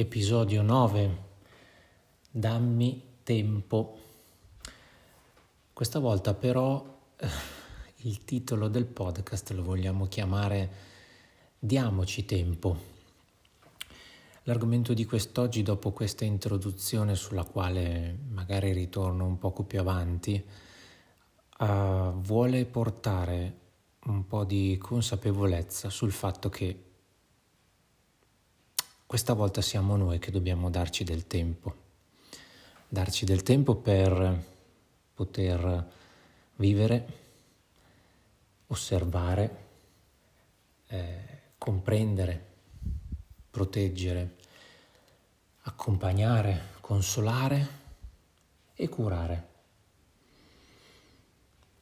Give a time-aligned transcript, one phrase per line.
[0.00, 1.22] Episodio 9,
[2.30, 3.98] dammi tempo.
[5.72, 7.26] Questa volta però eh,
[8.02, 10.70] il titolo del podcast lo vogliamo chiamare
[11.58, 12.76] Diamoci tempo.
[14.44, 20.40] L'argomento di quest'oggi, dopo questa introduzione sulla quale magari ritorno un poco più avanti,
[21.58, 23.58] uh, vuole portare
[24.04, 26.87] un po' di consapevolezza sul fatto che
[29.08, 31.74] questa volta siamo noi che dobbiamo darci del tempo,
[32.86, 34.44] darci del tempo per
[35.14, 35.90] poter
[36.56, 37.06] vivere,
[38.66, 39.64] osservare,
[40.88, 42.46] eh, comprendere,
[43.48, 44.36] proteggere,
[45.62, 47.68] accompagnare, consolare
[48.74, 49.48] e curare.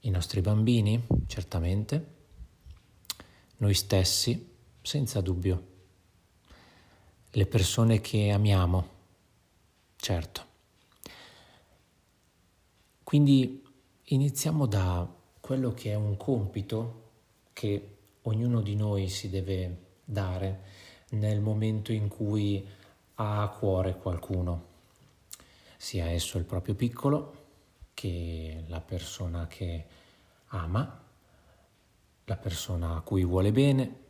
[0.02, 2.06] I nostri bambini, certamente,
[3.56, 5.74] noi stessi, senza dubbio
[7.36, 8.88] le persone che amiamo,
[9.96, 10.44] certo.
[13.02, 13.62] Quindi
[14.04, 15.06] iniziamo da
[15.38, 17.10] quello che è un compito
[17.52, 20.60] che ognuno di noi si deve dare
[21.10, 22.66] nel momento in cui
[23.16, 24.64] ha a cuore qualcuno,
[25.76, 27.44] sia esso il proprio piccolo
[27.92, 29.84] che la persona che
[30.46, 31.04] ama,
[32.24, 34.04] la persona a cui vuole bene,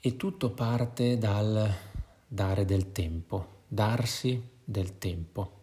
[0.00, 1.87] e tutto parte dal
[2.28, 5.56] dare del tempo, darsi del tempo.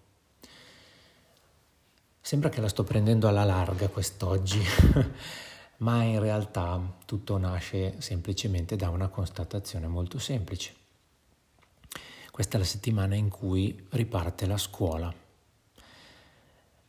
[2.19, 4.59] Sembra che la sto prendendo alla larga quest'oggi,
[5.77, 10.73] ma in realtà tutto nasce semplicemente da una constatazione molto semplice.
[12.31, 15.13] Questa è la settimana in cui riparte la scuola.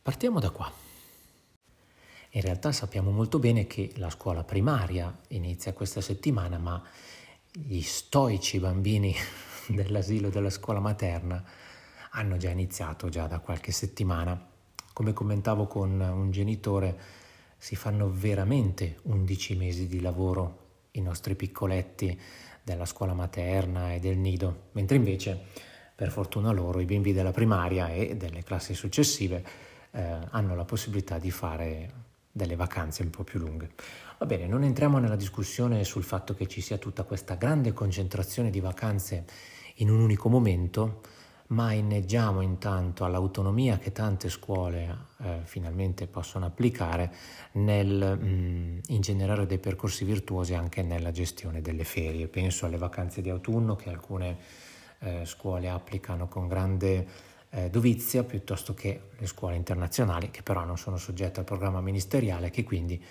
[0.01, 0.71] Partiamo da qua.
[2.31, 6.83] In realtà sappiamo molto bene che la scuola primaria inizia questa settimana, ma
[7.51, 9.15] gli stoici bambini
[9.75, 11.43] dell'asilo della scuola materna
[12.11, 14.49] hanno già iniziato già da qualche settimana.
[14.93, 16.97] Come commentavo con un genitore,
[17.57, 22.19] si fanno veramente 11 mesi di lavoro i nostri piccoletti
[22.63, 25.39] della scuola materna e del nido, mentre invece,
[25.95, 29.45] per fortuna loro, i bimbi della primaria e delle classi successive
[29.91, 33.71] eh, hanno la possibilità di fare delle vacanze un po' più lunghe.
[34.19, 38.49] Va bene, non entriamo nella discussione sul fatto che ci sia tutta questa grande concentrazione
[38.49, 39.25] di vacanze
[39.77, 41.01] in un unico momento,
[41.47, 47.13] ma inneggiamo intanto all'autonomia che tante scuole eh, finalmente possono applicare
[47.53, 52.27] nel mh, ingenerare dei percorsi virtuosi anche nella gestione delle ferie.
[52.27, 54.37] Penso alle vacanze di autunno che alcune
[54.99, 57.07] eh, scuole applicano con grande
[57.49, 62.49] eh, dovizia piuttosto che le scuole internazionali che però non sono soggette al programma ministeriale
[62.49, 63.01] che quindi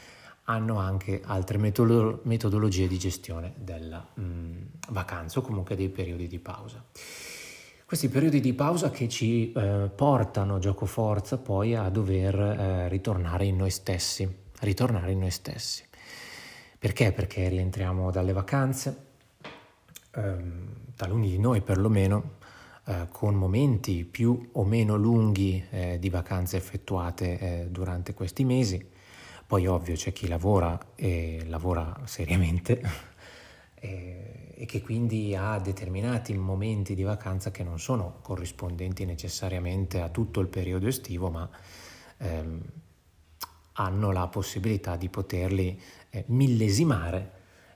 [0.46, 6.26] hanno anche altre metodolo- metodologie di gestione della mh, mm, vacanza o comunque dei periodi
[6.26, 6.84] di pausa.
[7.84, 13.44] Questi periodi di pausa che ci eh, portano gioco forza poi a dover eh, ritornare
[13.44, 14.28] in noi stessi,
[14.60, 15.84] ritornare in noi stessi.
[16.78, 17.12] Perché?
[17.12, 19.04] Perché rientriamo dalle vacanze,
[20.14, 22.34] ehm, taluni di noi perlomeno,
[22.86, 28.94] eh, con momenti più o meno lunghi eh, di vacanze effettuate eh, durante questi mesi,
[29.46, 32.80] poi ovvio c'è chi lavora e lavora seriamente
[33.74, 40.08] e, e che quindi ha determinati momenti di vacanza che non sono corrispondenti necessariamente a
[40.08, 41.48] tutto il periodo estivo, ma
[42.18, 42.60] ehm,
[43.74, 47.32] hanno la possibilità di poterli eh, millesimare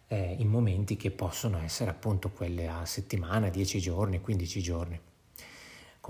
[0.09, 5.01] eh, in momenti che possono essere appunto quelle a settimana, 10 giorni, 15 giorni.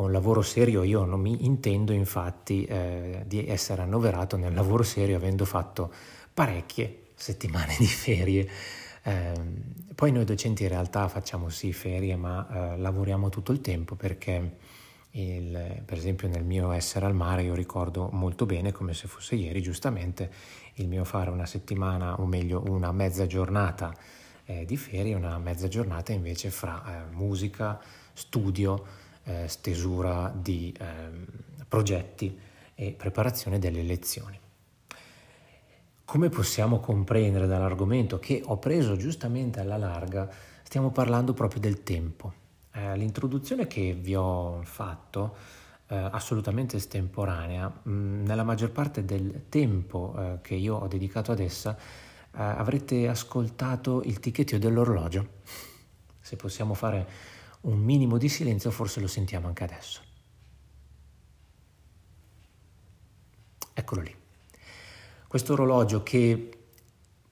[0.01, 5.17] Con lavoro serio io non mi intendo infatti eh, di essere annoverato nel lavoro serio
[5.17, 5.93] avendo fatto
[6.33, 8.49] parecchie settimane di ferie.
[9.03, 9.33] Eh,
[9.95, 14.57] poi noi docenti in realtà facciamo sì ferie ma eh, lavoriamo tutto il tempo perché
[15.11, 19.35] il, per esempio nel mio essere al mare io ricordo molto bene come se fosse
[19.35, 20.31] ieri giustamente
[20.77, 23.95] il mio fare una settimana o meglio una mezza giornata
[24.47, 27.79] eh, di ferie una mezza giornata invece fra eh, musica,
[28.15, 29.00] studio,
[29.31, 30.85] eh, stesura di eh,
[31.69, 32.37] progetti
[32.75, 34.39] e preparazione delle lezioni.
[36.05, 40.29] Come possiamo comprendere dall'argomento che ho preso giustamente alla larga,
[40.65, 42.33] stiamo parlando proprio del tempo.
[42.73, 45.37] Eh, l'introduzione che vi ho fatto,
[45.87, 51.31] eh, assolutamente estemporanea, mh, mm, nella maggior parte del tempo eh, che io ho dedicato
[51.31, 51.79] ad essa, eh,
[52.33, 55.39] avrete ascoltato il ticchettio dell'orologio.
[56.21, 60.01] Se possiamo fare un minimo di silenzio forse lo sentiamo anche adesso.
[63.75, 64.15] Eccolo lì.
[65.27, 66.59] Questo orologio che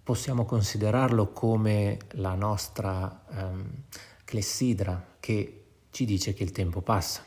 [0.02, 3.70] possiamo considerarlo come la nostra um,
[4.25, 7.24] clessidra che ci dice che il tempo passa.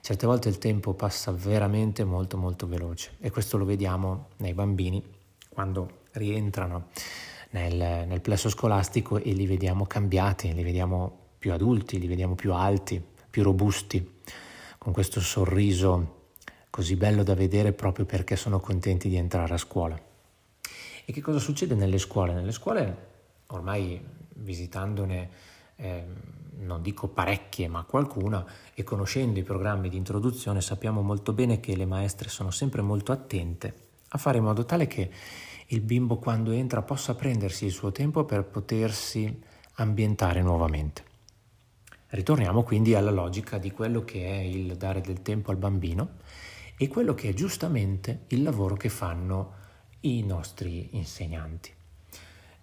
[0.00, 5.02] Certe volte il tempo passa veramente molto molto veloce e questo lo vediamo nei bambini
[5.48, 6.88] quando rientrano
[7.50, 12.52] nel, nel plesso scolastico e li vediamo cambiati, li vediamo più adulti, li vediamo più
[12.52, 14.16] alti, più robusti,
[14.78, 16.16] con questo sorriso
[16.70, 20.00] così bello da vedere proprio perché sono contenti di entrare a scuola.
[21.04, 22.34] E che cosa succede nelle scuole?
[22.34, 22.96] Nelle scuole,
[23.48, 24.00] ormai
[24.34, 25.30] visitandone,
[25.76, 26.04] eh,
[26.58, 28.44] non dico parecchie, ma qualcuna,
[28.74, 33.12] e conoscendo i programmi di introduzione, sappiamo molto bene che le maestre sono sempre molto
[33.12, 35.10] attente a fare in modo tale che
[35.66, 39.42] il bimbo quando entra possa prendersi il suo tempo per potersi
[39.74, 41.07] ambientare nuovamente.
[42.10, 46.16] Ritorniamo quindi alla logica di quello che è il dare del tempo al bambino
[46.78, 49.52] e quello che è giustamente il lavoro che fanno
[50.00, 51.70] i nostri insegnanti.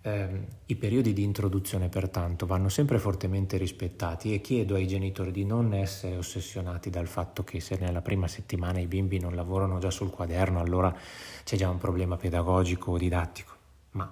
[0.02, 5.46] Eh, I periodi di introduzione pertanto vanno sempre fortemente rispettati e chiedo ai genitori di
[5.46, 9.92] non essere ossessionati dal fatto che se nella prima settimana i bimbi non lavorano già
[9.92, 10.96] sul quaderno allora
[11.44, 13.54] c'è già un problema pedagogico o didattico,
[13.92, 14.12] ma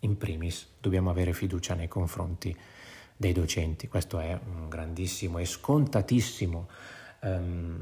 [0.00, 2.56] in primis dobbiamo avere fiducia nei confronti
[3.16, 3.88] dei docenti.
[3.88, 6.68] Questo è un grandissimo e scontatissimo
[7.22, 7.80] um,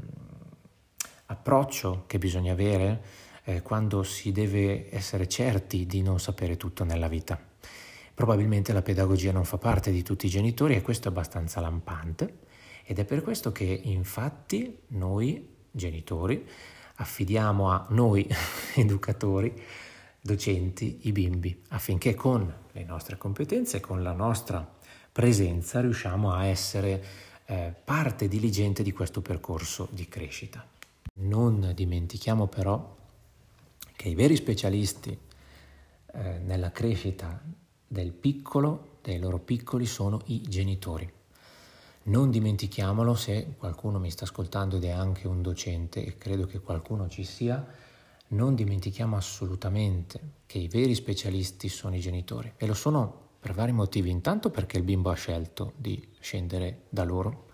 [1.27, 3.01] approccio che bisogna avere
[3.43, 7.39] eh, quando si deve essere certi di non sapere tutto nella vita.
[8.13, 12.39] Probabilmente la pedagogia non fa parte di tutti i genitori e questo è abbastanza lampante
[12.85, 16.47] ed è per questo che infatti noi genitori
[16.95, 18.27] affidiamo a noi
[18.75, 19.53] educatori
[20.21, 24.73] docenti i bimbi affinché con le nostre competenze, con la nostra
[25.15, 27.01] presenza riusciamo a essere
[27.45, 30.67] eh, parte diligente di questo percorso di crescita.
[31.19, 32.97] Non dimentichiamo però
[33.95, 35.17] che i veri specialisti
[36.11, 37.41] eh, nella crescita
[37.87, 41.09] del piccolo, dei loro piccoli, sono i genitori.
[42.03, 46.59] Non dimentichiamolo se qualcuno mi sta ascoltando ed è anche un docente e credo che
[46.59, 47.65] qualcuno ci sia,
[48.27, 53.73] non dimentichiamo assolutamente che i veri specialisti sono i genitori e lo sono per vari
[53.73, 57.49] motivi, intanto perché il bimbo ha scelto di scendere da loro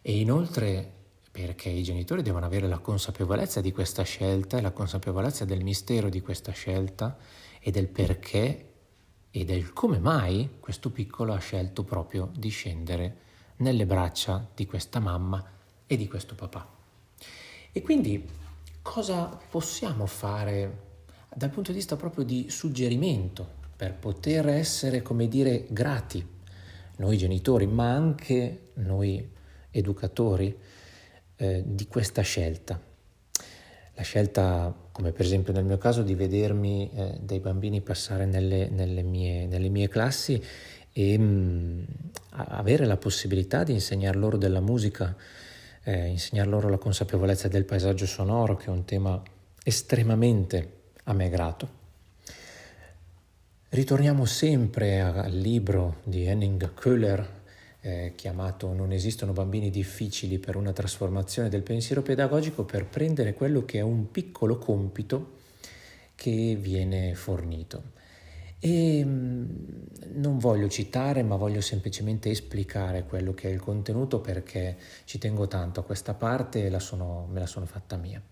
[0.00, 0.88] e inoltre
[1.28, 6.08] perché i genitori devono avere la consapevolezza di questa scelta e la consapevolezza del mistero
[6.08, 7.18] di questa scelta
[7.58, 8.74] e del perché
[9.32, 13.16] e del come mai questo piccolo ha scelto proprio di scendere
[13.56, 15.44] nelle braccia di questa mamma
[15.84, 16.64] e di questo papà.
[17.72, 18.24] E quindi
[18.80, 20.90] cosa possiamo fare
[21.34, 26.24] dal punto di vista proprio di suggerimento per poter essere, come dire, grati,
[26.96, 29.28] noi genitori, ma anche noi
[29.70, 30.56] educatori,
[31.36, 32.80] eh, di questa scelta.
[33.94, 38.68] La scelta, come per esempio nel mio caso, di vedermi eh, dei bambini passare nelle,
[38.68, 40.42] nelle, mie, nelle mie, classi
[40.92, 41.82] e mh, mm,
[42.30, 45.14] avere la possibilità di insegnar loro della musica,
[45.82, 49.20] eh, insegnar loro la consapevolezza del paesaggio sonoro, che è un tema
[49.64, 51.81] estremamente a me grato.
[53.72, 57.26] Ritorniamo sempre al libro di Henning Köhler
[57.80, 63.64] eh, chiamato Non esistono bambini difficili per una trasformazione del pensiero pedagogico per prendere quello
[63.64, 65.38] che è un piccolo compito
[66.14, 67.92] che viene fornito.
[68.58, 69.44] E mm,
[70.16, 75.48] non voglio citare, ma voglio semplicemente esplicare quello che è il contenuto perché ci tengo
[75.48, 78.22] tanto a questa parte e la sono, me la sono fatta mia.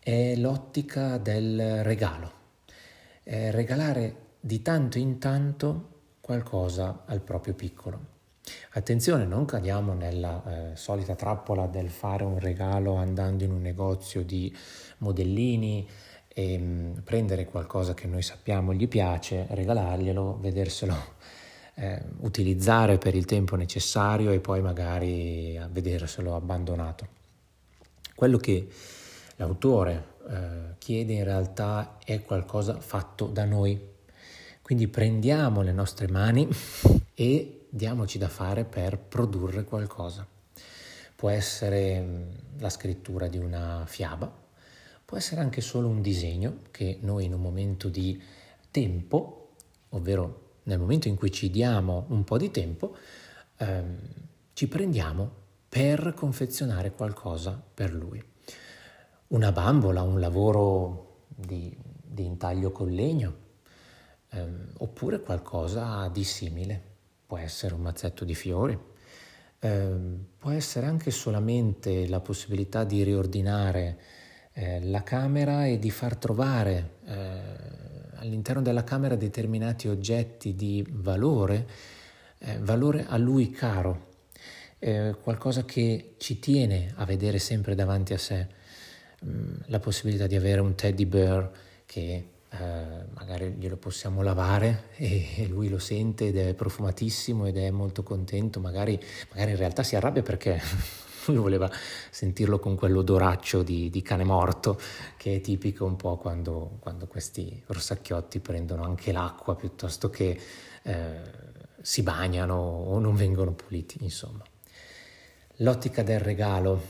[0.00, 2.32] È l'ottica del regalo.
[3.22, 8.16] È regalare di tanto in tanto qualcosa al proprio piccolo.
[8.70, 14.24] Attenzione, non cadiamo nella eh, solita trappola del fare un regalo andando in un negozio
[14.24, 14.50] di
[14.98, 15.86] modellini
[16.28, 20.96] e mh, mm, prendere qualcosa che noi sappiamo gli piace, regalarglielo, vederselo
[21.76, 27.06] eh, utilizzare per il tempo necessario e poi magari vederselo abbandonato.
[28.14, 28.66] Quello che
[29.36, 33.96] l'autore eh, chiede in realtà è qualcosa fatto da noi,
[34.68, 36.46] quindi prendiamo le nostre mani
[37.14, 40.26] e diamoci da fare per produrre qualcosa.
[41.16, 42.22] Può essere mm,
[42.58, 44.30] la scrittura di una fiaba,
[45.06, 48.22] può essere anche solo un disegno che noi in un momento di
[48.70, 49.54] tempo,
[49.88, 52.94] ovvero nel momento in cui ci diamo un po' di tempo,
[53.56, 53.98] ehm,
[54.52, 55.30] ci prendiamo
[55.66, 58.22] per confezionare qualcosa per lui.
[59.28, 63.46] Una bambola, un lavoro di, di intaglio con legno,
[64.30, 66.82] ehm, oppure qualcosa di simile.
[67.26, 68.78] Può essere un mazzetto di fiori,
[69.60, 73.98] ehm, può essere anche solamente la possibilità di riordinare
[74.52, 77.40] eh, la camera e di far trovare eh,
[78.16, 81.66] all'interno della camera determinati oggetti di valore,
[82.38, 84.06] eh, valore a lui caro.
[84.80, 88.46] eh, qualcosa che ci tiene a vedere sempre davanti a sé,
[89.24, 91.50] mm, la possibilità di avere un teddy bear
[91.84, 97.70] che eh, magari glielo possiamo lavare e, lui lo sente ed è profumatissimo ed è
[97.70, 98.98] molto contento, magari,
[99.30, 100.60] magari in realtà si arrabbia perché
[101.26, 101.70] lui voleva
[102.10, 104.80] sentirlo con quell'odoraccio di, di, cane morto
[105.16, 110.40] che è tipico un po' quando, quando questi rossacchiotti prendono anche l'acqua piuttosto che
[110.82, 111.20] eh,
[111.82, 114.42] si bagnano o non vengono puliti, insomma.
[115.56, 116.80] L'ottica del regalo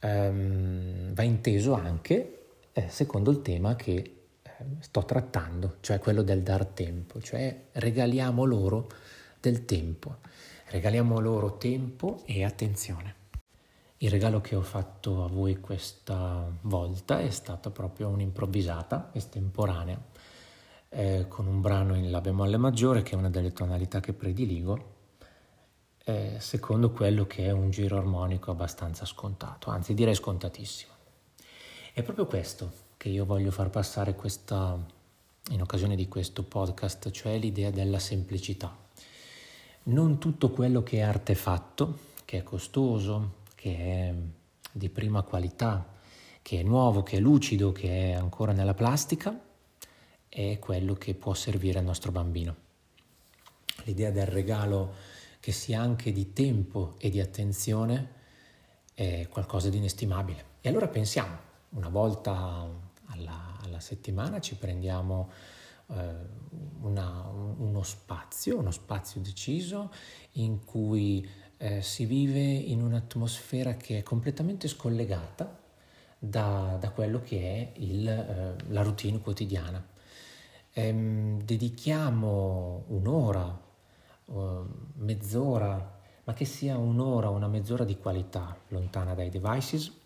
[0.00, 2.40] ehm, va inteso anche
[2.72, 4.19] eh, secondo il tema che
[4.80, 8.88] sto trattando, cioè quello del dar tempo, cioè regaliamo loro
[9.40, 10.16] del tempo,
[10.66, 13.14] regaliamo loro tempo e attenzione.
[13.98, 20.00] Il regalo che ho fatto a voi questa volta è stata proprio un'improvvisata, estemporanea,
[20.88, 24.98] eh, con un brano in La bemolle maggiore, che è una delle tonalità che prediligo,
[26.04, 30.92] eh, secondo quello che è un giro armonico abbastanza scontato, anzi direi scontatissimo.
[31.92, 34.78] È proprio questo che io voglio far passare questa,
[35.52, 38.76] in occasione di questo podcast, cioè l'idea della semplicità.
[39.84, 44.14] Non tutto quello che è artefatto, che è costoso, che è
[44.70, 45.94] di prima qualità,
[46.42, 49.34] che è nuovo, che è lucido, che è ancora nella plastica,
[50.28, 52.54] è quello che può servire al nostro bambino.
[53.84, 54.92] L'idea del regalo
[55.40, 58.12] che sia anche di tempo e di attenzione
[58.92, 60.44] è qualcosa di inestimabile.
[60.60, 65.30] E allora pensiamo, una volta alla, alla settimana ci prendiamo
[65.88, 66.14] eh,
[66.82, 69.92] una, uno spazio, uno spazio deciso
[70.32, 75.58] in cui eh, si vive in un'atmosfera che è completamente scollegata
[76.18, 79.84] da, da quello che è il, eh, la routine quotidiana.
[80.72, 83.68] Ehm, dedichiamo un'ora,
[84.94, 89.99] mezz'ora, ma che sia un'ora, una mezz'ora di qualità lontana dai devices,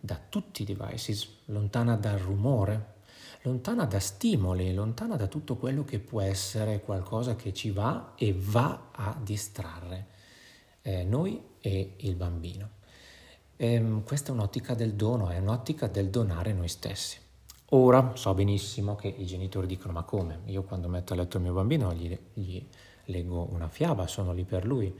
[0.00, 2.98] da tutti i devices, lontana dal rumore,
[3.42, 8.34] lontana da stimoli, lontana da tutto quello che può essere qualcosa che ci va e
[8.36, 10.06] va a distrarre
[10.82, 12.78] eh, noi e il bambino.
[13.56, 17.18] E, ehm, questa è un'ottica del dono, è un'ottica del donare noi stessi.
[17.72, 20.40] Ora so benissimo che i genitori dicono ma come?
[20.46, 22.66] Io quando metto a letto il mio bambino gli, gli
[23.04, 24.92] leggo una fiaba, sono lì per lui,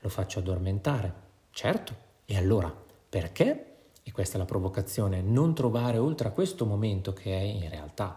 [0.00, 1.28] lo faccio addormentare.
[1.50, 1.94] Certo,
[2.26, 2.72] e allora
[3.08, 3.69] perché
[4.10, 8.16] e questa è la provocazione, non trovare oltre a questo momento che è in realtà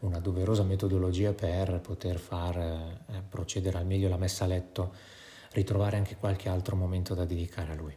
[0.00, 4.94] una doverosa metodologia per poter far eh, procedere al meglio la messa a letto,
[5.50, 7.96] ritrovare anche qualche altro momento da dedicare a lui.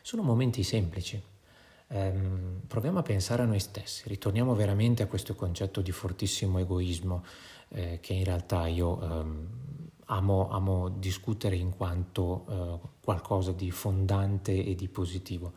[0.00, 1.20] Sono momenti semplici.
[1.88, 7.24] Ehm, proviamo a pensare a noi stessi, ritorniamo veramente a questo concetto di fortissimo egoismo
[7.70, 9.48] eh, che in realtà io ehm,
[10.06, 15.54] amo, amo, discutere in quanto eh, qualcosa di fondante e di positivo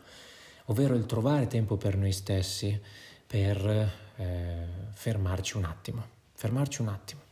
[0.66, 2.80] ovvero il trovare tempo per noi stessi,
[3.26, 6.04] per eh, fermarci un attimo,
[6.34, 7.22] fermarci un attimo.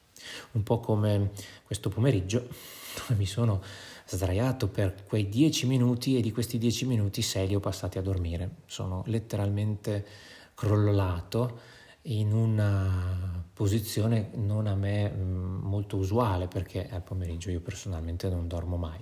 [0.52, 1.30] Un po' come
[1.64, 2.40] questo pomeriggio
[2.96, 3.62] dove mi sono
[4.06, 8.02] sdraiato per quei dieci minuti e di questi dieci minuti sei li ho passati a
[8.02, 8.56] dormire.
[8.66, 10.06] Sono letteralmente
[10.54, 11.70] crollato
[12.06, 18.48] in una posizione non a me mm, molto usuale perché al pomeriggio io personalmente non
[18.48, 18.98] dormo mai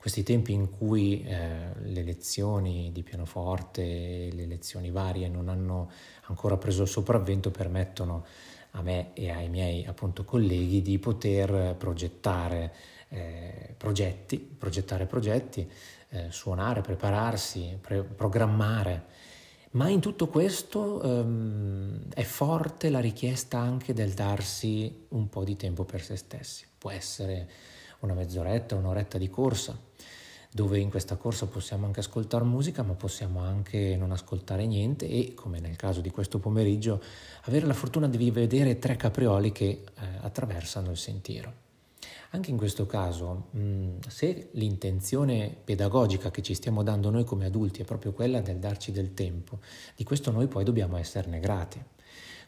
[0.00, 5.90] questi tempi in cui eh, le lezioni di pianoforte, le lezioni varie non hanno
[6.22, 8.24] ancora preso il sopravvento permettono
[8.70, 12.72] a me e ai miei appunto colleghi di poter progettare
[13.10, 15.70] eh, progetti, progettare progetti,
[16.08, 19.04] eh, suonare, prepararsi, pre- programmare.
[19.72, 25.56] Ma in tutto questo ehm, è forte la richiesta anche del darsi un po' di
[25.56, 26.64] tempo per se stessi.
[26.78, 27.48] Può essere
[28.00, 29.78] una mezz'oretta, un'oretta di corsa,
[30.52, 35.34] dove in questa corsa possiamo anche ascoltare musica, ma possiamo anche non ascoltare niente e,
[35.34, 37.00] come nel caso di questo pomeriggio,
[37.42, 39.84] avere la fortuna di vedere tre caprioli che eh,
[40.20, 41.68] attraversano il sentiero.
[42.32, 47.82] Anche in questo caso, mh, se l'intenzione pedagogica che ci stiamo dando noi come adulti
[47.82, 49.58] è proprio quella del darci del tempo,
[49.96, 51.82] di questo noi poi dobbiamo esserne grati.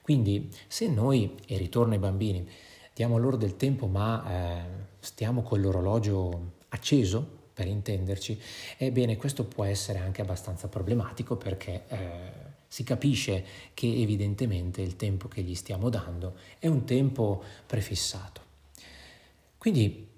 [0.00, 2.48] Quindi se noi, e ritorno ai bambini,
[2.94, 4.62] diamo loro del tempo ma eh,
[5.00, 8.40] stiamo con l'orologio acceso, per intenderci,
[8.78, 12.32] ebbene questo può essere anche abbastanza problematico perché eh,
[12.66, 13.44] si capisce
[13.74, 18.40] che evidentemente il tempo che gli stiamo dando è un tempo prefissato.
[19.58, 20.08] Quindi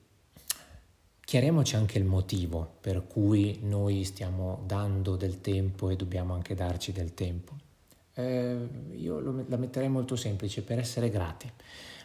[1.21, 6.93] chiariamoci anche il motivo per cui noi stiamo dando del tempo e dobbiamo anche darci
[6.93, 7.53] del tempo.
[8.15, 8.57] Eh,
[8.95, 11.51] io lo, la metterei molto semplice, per essere grati.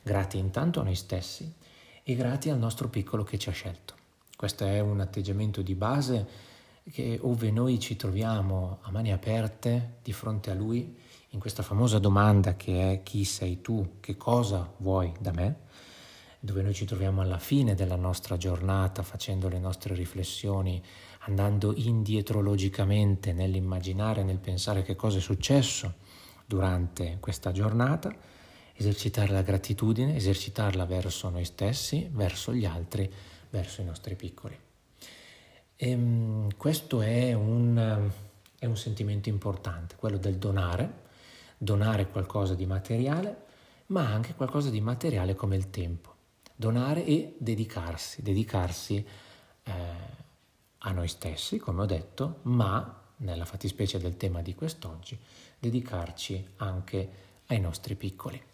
[0.10, 1.54] Grati intanto a noi stessi
[2.02, 3.94] e grati al nostro piccolo che ci ha scelto.
[4.36, 6.28] Questo è un atteggiamento di base
[6.92, 10.98] che ove noi ci troviamo a mani aperte di fronte a Lui,
[11.30, 15.58] in questa famosa domanda che è chi sei tu, che cosa vuoi da me,
[16.40, 20.82] dove noi ci troviamo alla fine della nostra giornata facendo le nostre riflessioni,
[21.28, 25.98] andando indietrologicamente nell'immaginare, nel pensare che cosa è successo
[26.48, 28.38] durante questa giornata,
[28.80, 33.12] esercitare la gratitudine, esercitarla verso noi stessi, verso gli altri,
[33.50, 34.58] verso i nostri piccoli.
[35.76, 38.10] E, ehm, questo è un,
[38.58, 41.08] è un sentimento importante, quello del donare,
[41.58, 43.48] donare qualcosa di materiale,
[43.88, 46.18] ma anche qualcosa di materiale come il tempo
[46.60, 48.98] donare e dedicarsi, dedicarsi
[49.64, 49.72] eh,
[50.80, 55.18] a noi stessi, come ho detto, ma nella fattispecie del tema di quest'oggi,
[55.58, 57.12] dedicarci anche
[57.46, 58.49] ai nostri piccoli.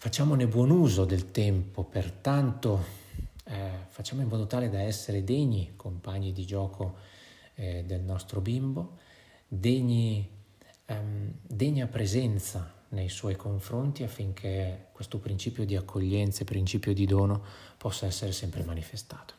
[0.00, 2.84] Facciamone buon uso del tempo, pertanto
[3.42, 6.98] eh, facciamo in modo tale da essere degni compagni di gioco
[7.56, 8.96] eh, del nostro bimbo,
[9.48, 10.24] degni,
[10.84, 17.42] ehm, degna presenza nei suoi confronti affinché questo principio di accoglienza e principio di dono
[17.76, 19.37] possa essere sempre manifestato.